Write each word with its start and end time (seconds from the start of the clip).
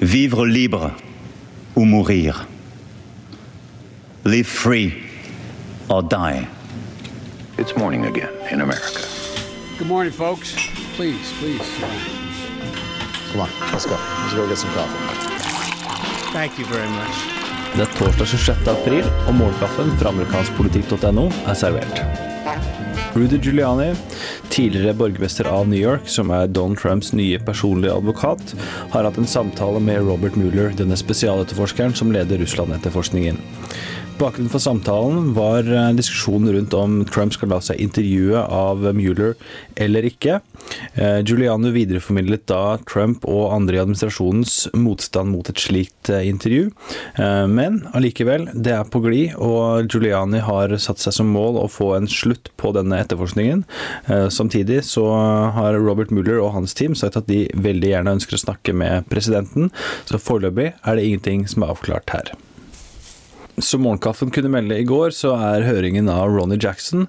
Vivre 0.00 0.44
libre 0.44 0.94
ou 1.74 1.86
mourir. 1.86 2.46
Live 4.24 4.46
free 4.46 4.92
or 5.88 6.02
die. 6.02 6.46
It's 7.58 7.74
morning 7.76 8.04
again 8.04 8.28
in 8.50 8.60
America. 8.60 9.00
Good 9.78 9.88
morning, 9.88 10.12
folks. 10.12 10.54
Please, 10.96 11.32
please. 11.40 11.64
Come 13.32 13.40
on, 13.40 13.48
let's 13.72 13.86
go. 13.86 13.96
Let's 14.22 14.34
go 14.34 14.46
get 14.46 14.58
some 14.58 14.70
coffee. 14.74 16.32
Thank 16.32 16.58
you 16.58 16.66
very 16.66 16.88
much. 16.88 17.16
Det 17.76 17.82
er 17.82 17.98
torsdag 17.98 18.26
26. 18.26 18.68
april, 18.68 19.04
og 19.26 19.34
morgenkaffen 19.34 19.98
fra 19.98 20.08
amerikanskpolitikk.no 20.08 21.30
er 21.46 21.54
servert. 21.54 22.35
Rudy 23.16 23.38
Giuliani, 23.38 23.94
tidligere 24.48 24.94
borgermester 24.94 25.44
av 25.48 25.68
New 25.68 25.80
York, 25.80 26.08
som 26.08 26.28
er 26.30 26.50
Don 26.52 26.76
Trumps 26.76 27.14
nye 27.16 27.38
personlige 27.40 27.94
advokat, 27.96 28.52
har 28.92 29.08
hatt 29.08 29.16
en 29.16 29.28
samtale 29.30 29.80
med 29.80 30.04
Robert 30.04 30.36
Mueller, 30.36 30.74
denne 30.76 30.98
spesialetterforskeren 31.00 31.96
som 31.96 32.12
leder 32.12 32.42
Russland-etterforskningen. 32.44 33.40
Bakgrunnen 34.16 34.48
for 34.48 34.62
samtalen 34.64 35.34
var 35.36 35.66
eh, 35.68 35.90
diskusjonen 35.92 36.52
rundt 36.54 36.74
om 36.74 36.92
Trump 37.04 37.34
skal 37.36 37.50
la 37.52 37.58
seg 37.60 37.82
intervjue 37.84 38.40
av 38.40 38.80
Mueller 38.96 39.34
eller 39.76 40.06
ikke. 40.08 40.38
Giuliano 40.96 41.26
Giuliani 41.28 41.72
videreformidlet 41.74 42.46
da 42.48 42.78
Trump 42.88 43.26
og 43.28 43.52
andre 43.52 43.76
i 43.76 43.82
administrasjonens 43.82 44.54
motstand 44.72 45.34
mot 45.34 45.50
et 45.52 45.60
slikt 45.60 46.08
eh, 46.08 46.24
intervju. 46.30 46.70
Men 47.52 47.82
allikevel, 47.96 48.48
det 48.54 48.72
er 48.78 48.88
på 48.88 49.02
glid, 49.04 49.36
og 49.36 49.92
Giuliani 49.92 50.40
har 50.46 50.72
satt 50.80 51.02
seg 51.02 51.18
som 51.18 51.30
mål 51.36 51.60
å 51.60 51.66
få 51.70 51.92
en 51.98 52.08
slutt 52.08 52.50
på 52.56 52.72
denne 52.76 53.02
etterforskningen. 53.04 53.66
Samtidig 54.32 54.80
så 54.88 55.04
har 55.56 55.76
Robert 55.76 56.14
Mueller 56.14 56.40
og 56.40 56.54
hans 56.56 56.76
team 56.76 56.96
sagt 56.98 57.20
at 57.20 57.28
de 57.30 57.44
veldig 57.52 57.92
gjerne 57.92 58.16
ønsker 58.18 58.38
å 58.38 58.44
snakke 58.46 58.76
med 58.76 59.06
presidenten, 59.12 59.70
så 60.08 60.20
foreløpig 60.20 60.72
er 60.72 60.98
det 60.98 61.06
ingenting 61.06 61.46
som 61.50 61.66
er 61.66 61.76
avklart 61.76 62.16
her. 62.16 62.36
Som 63.58 63.86
Morgenkaffen 63.86 64.30
kunne 64.30 64.50
melde 64.52 64.76
i 64.78 64.84
går, 64.84 65.14
så 65.16 65.32
er 65.40 65.64
høringen 65.64 66.10
av 66.12 66.28
Ronny 66.28 66.58
Jackson, 66.60 67.06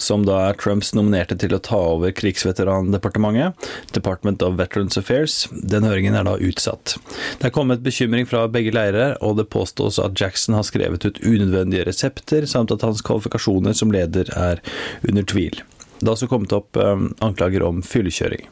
som 0.00 0.24
da 0.24 0.38
er 0.48 0.56
Trumps 0.60 0.94
nominerte 0.96 1.36
til 1.36 1.52
å 1.52 1.60
ta 1.60 1.76
over 1.92 2.14
krigsveterandepartementet, 2.16 3.68
Department 3.92 4.40
of 4.46 4.56
Veterans 4.60 4.96
Affairs, 4.96 5.42
den 5.52 5.84
høringen 5.84 6.16
er 6.16 6.24
da 6.24 6.38
utsatt. 6.40 6.96
Det 7.40 7.50
er 7.50 7.54
kommet 7.56 7.84
bekymring 7.84 8.28
fra 8.30 8.46
begge 8.48 8.72
leirer, 8.72 9.18
og 9.20 9.36
det 9.40 9.50
påstås 9.52 10.00
at 10.00 10.16
Jackson 10.16 10.56
har 10.56 10.64
skrevet 10.68 11.04
ut 11.04 11.20
unødvendige 11.20 11.84
resepter, 11.90 12.48
samt 12.48 12.72
at 12.72 12.86
hans 12.86 13.04
kvalifikasjoner 13.04 13.76
som 13.76 13.92
leder 13.92 14.32
er 14.36 14.64
under 15.04 15.28
tvil. 15.28 15.60
Det 16.00 16.08
har 16.08 16.16
også 16.16 16.30
kommet 16.32 16.56
opp 16.56 16.80
um, 16.80 17.10
anklager 17.20 17.66
om 17.66 17.84
fyllekjøring. 17.84 18.48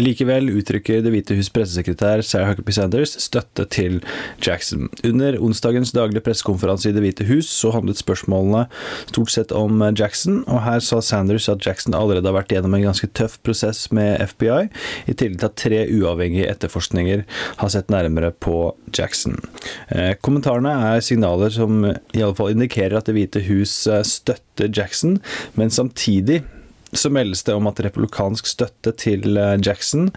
Likevel 0.00 0.48
uttrykker 0.54 1.02
Det 1.04 1.12
hvite 1.12 1.36
hus 1.38 1.50
pressesekretær 1.52 2.22
Sarah 2.26 2.50
Huckabee 2.50 2.74
Sanders 2.74 3.12
støtte 3.20 3.66
til 3.72 3.98
Jackson. 4.44 4.88
Under 5.06 5.36
onsdagens 5.42 5.92
daglige 5.96 6.24
pressekonferanse 6.24 6.90
i 6.90 6.94
Det 6.96 7.02
hvite 7.04 7.26
hus 7.28 7.50
så 7.52 7.72
handlet 7.74 8.00
spørsmålene 8.00 8.66
stort 9.10 9.32
sett 9.34 9.54
om 9.56 9.82
Jackson, 9.96 10.42
og 10.48 10.62
her 10.64 10.80
sa 10.84 11.00
Sanders 11.04 11.48
at 11.52 11.64
Jackson 11.66 11.96
allerede 11.96 12.28
har 12.30 12.38
vært 12.38 12.54
gjennom 12.54 12.76
en 12.78 12.86
ganske 12.88 13.10
tøff 13.16 13.38
prosess 13.44 13.88
med 13.94 14.20
FBI, 14.32 14.68
i 15.10 15.14
tillegg 15.14 15.40
til 15.40 15.50
at 15.50 15.58
tre 15.60 15.82
uavhengige 15.90 16.48
etterforskninger 16.50 17.24
har 17.60 17.72
sett 17.72 17.92
nærmere 17.92 18.32
på 18.32 18.70
Jackson. 18.96 19.36
Eh, 19.90 20.14
kommentarene 20.22 20.72
er 20.94 21.04
signaler 21.04 21.52
som 21.54 21.84
i 21.90 22.22
alle 22.22 22.36
fall 22.38 22.54
indikerer 22.54 22.98
at 22.98 23.10
Det 23.10 23.16
hvite 23.16 23.44
hus 23.48 23.74
eh, 23.90 24.04
støtter 24.06 24.70
Jackson, 24.70 25.18
men 25.58 25.72
samtidig 25.74 26.42
så 26.92 27.10
meldes 27.10 27.42
det 27.46 27.54
om 27.54 27.68
at 27.70 27.80
republikansk 27.84 28.48
støtte 28.50 28.92
til 28.98 29.38
eh, 29.38 29.56
Jackson 29.62 30.10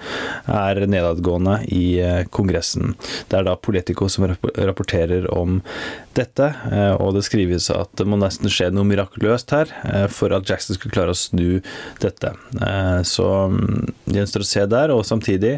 er 0.49 0.83
nedadgående 0.89 1.59
i 1.73 1.99
eh, 2.02 2.23
Kongressen. 2.33 2.95
Det 3.29 3.39
er 3.39 3.47
da 3.47 3.55
Politico 3.55 4.09
som 4.11 4.27
rapporterer 4.27 5.29
om 5.33 5.61
dette, 6.17 6.50
eh, 6.72 6.94
og 6.97 7.16
det 7.17 7.25
skrives 7.28 7.69
at 7.73 7.92
det 8.00 8.08
må 8.09 8.19
nesten 8.22 8.52
skje 8.52 8.69
noe 8.73 8.88
mirakuløst 8.88 9.53
her 9.56 9.72
for 10.14 10.34
at 10.35 10.47
Jackson 10.50 10.78
skal 10.78 10.94
klare 10.94 11.13
å 11.13 11.18
snu 11.18 11.62
dette. 12.01 12.34
Så 13.07 13.25
det 14.06 14.13
de 14.13 14.22
ønsker 14.22 14.44
å 14.44 14.47
se 14.47 14.63
der, 14.69 14.91
og 14.94 15.06
samtidig 15.07 15.56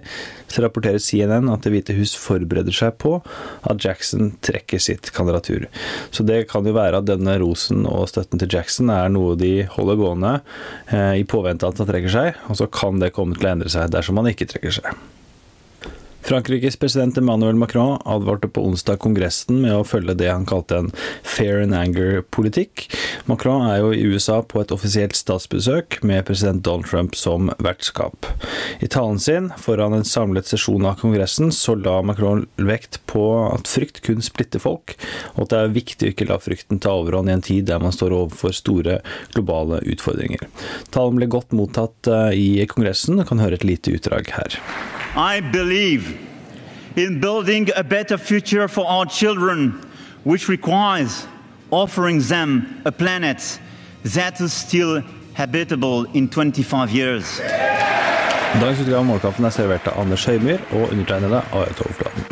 så 0.52 0.64
rapporterer 0.64 1.02
CNN 1.02 1.50
at 1.52 1.66
Det 1.66 1.72
hvite 1.74 1.96
hus 1.98 2.14
forbereder 2.20 2.76
seg 2.76 2.96
på 3.02 3.18
at 3.66 3.82
Jackson 3.82 4.36
trekker 4.46 4.82
sitt 4.82 5.10
kandidatur. 5.16 5.66
Så 6.14 6.26
det 6.28 6.46
kan 6.52 6.68
jo 6.68 6.76
være 6.76 7.02
at 7.02 7.08
denne 7.10 7.38
rosen 7.42 7.88
og 7.90 8.08
støtten 8.12 8.42
til 8.42 8.54
Jackson 8.54 8.92
er 8.94 9.10
noe 9.12 9.34
de 9.40 9.66
holder 9.76 10.00
gående 10.00 10.36
Eh, 10.88 11.20
i 11.20 11.24
påvente 11.24 11.66
av 11.66 11.74
at 11.74 11.82
han 11.82 11.90
trekker 11.90 12.14
seg, 12.14 12.40
og 12.50 12.60
så 12.60 12.70
kan 12.72 13.02
det 13.02 13.14
komme 13.16 13.38
til 13.38 13.50
å 13.50 13.54
endre 13.56 13.72
seg 13.74 13.92
dersom 13.94 14.22
han 14.22 14.30
ikke 14.32 14.50
trekker 14.52 14.80
seg. 14.80 15.06
Frankrikes 16.26 16.76
president 16.76 17.18
Emmanuel 17.18 17.56
Macron 17.56 18.02
advarte 18.06 18.48
på 18.48 18.64
onsdag 18.66 18.98
Kongressen 18.98 19.60
med 19.62 19.76
å 19.78 19.84
følge 19.86 20.16
det 20.18 20.32
han 20.32 20.48
kalte 20.50 20.80
en 20.80 20.88
fair 21.22 21.60
and 21.62 21.76
anger-politikk. 21.78 22.88
Macron 23.30 23.68
er 23.70 23.84
jo 23.84 23.92
i 23.94 24.02
USA 24.10 24.40
på 24.42 24.64
et 24.64 24.74
offisielt 24.74 25.14
statsbesøk 25.14 26.00
med 26.02 26.26
president 26.26 26.64
Donald 26.66 26.90
Trump 26.90 27.14
som 27.14 27.52
vertskap. 27.62 28.26
I 28.82 28.90
talen 28.90 29.22
sin 29.22 29.52
foran 29.62 29.94
en 29.94 30.08
samlet 30.08 30.50
sesjon 30.50 30.90
av 30.90 30.98
Kongressen 31.04 31.54
så 31.54 31.78
la 31.78 32.00
Macron 32.02 32.48
vekt 32.58 33.04
på 33.06 33.28
at 33.52 33.70
frykt 33.70 34.02
kun 34.10 34.26
splitter 34.26 34.66
folk, 34.66 34.98
og 35.36 35.46
at 35.46 35.54
det 35.54 35.62
er 35.62 35.78
viktig 35.78 36.10
å 36.10 36.16
ikke 36.16 36.30
la 36.32 36.42
frykten 36.42 36.82
ta 36.82 36.98
overhånd 37.04 37.30
i 37.30 37.38
en 37.38 37.46
tid 37.46 37.70
der 37.70 37.86
man 37.86 37.94
står 37.94 38.18
overfor 38.18 38.58
store 38.64 38.98
globale 39.38 39.84
utfordringer. 39.94 40.50
Talen 40.90 41.22
ble 41.22 41.30
godt 41.30 41.54
mottatt 41.54 42.10
eh, 42.10 42.34
i 42.34 42.50
Kongressen, 42.74 43.22
og 43.22 43.30
kan 43.30 43.46
høre 43.46 43.62
et 43.62 43.70
lite 43.76 43.94
utdrag 43.94 44.34
her. 44.42 44.62
I 45.16 45.40
believe 45.40 46.20
in 46.98 47.22
building 47.22 47.70
a 47.76 47.84
better 47.84 48.18
future 48.18 48.68
for 48.68 48.86
our 48.86 49.06
children, 49.06 49.80
which 50.26 50.50
requires 50.50 51.26
offering 51.72 52.20
them 52.20 52.82
a 52.84 52.92
planet 52.92 53.60
that 54.04 54.42
is 54.42 54.52
still 54.52 55.02
habitable 55.34 56.06
in 56.14 56.28
25 56.28 56.92
years. 56.92 57.42
Dagens 58.60 58.80
utgave 58.80 59.00
av 59.00 59.06
Målkampen 59.06 59.48
er 59.48 59.56
servert 59.56 59.88
av 59.88 60.02
Anders 60.04 60.28
Høymyr 60.28 60.60
og 60.76 60.92
undertegnede 60.92 61.42
Aret 61.52 61.80
Overflaten. 61.80 62.28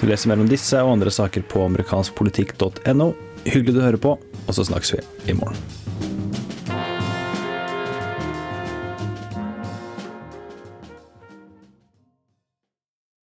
Du 0.00 0.06
leser 0.08 0.28
mer 0.28 0.40
om 0.40 0.48
disse 0.48 0.80
og 0.84 0.92
andre 0.92 1.12
saker 1.12 1.44
på 1.48 1.64
amerikanskpolitikk.no. 1.70 3.10
Hyggelig 3.46 3.76
du 3.76 3.80
hører 3.80 4.00
på, 4.00 4.16
og 4.46 4.56
så 4.56 4.64
snakkes 4.64 4.96
vi 4.96 5.04
i 5.32 5.36
morgen. 5.36 5.85